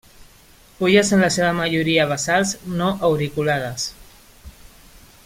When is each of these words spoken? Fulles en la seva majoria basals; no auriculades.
Fulles 0.79 1.11
en 1.17 1.21
la 1.25 1.29
seva 1.35 1.51
majoria 1.59 2.07
basals; 2.13 2.55
no 2.81 2.89
auriculades. 3.11 3.89